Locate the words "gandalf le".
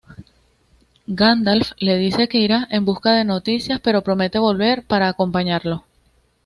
1.07-1.95